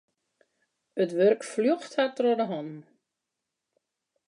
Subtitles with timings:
[1.03, 2.81] It wurk fljocht har troch de hannen.